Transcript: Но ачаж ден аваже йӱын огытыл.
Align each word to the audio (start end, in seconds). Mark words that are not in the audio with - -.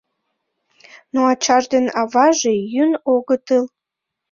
Но 1.13 1.19
ачаж 1.31 1.63
ден 1.73 1.85
аваже 2.01 2.53
йӱын 2.73 2.93
огытыл. 3.15 3.63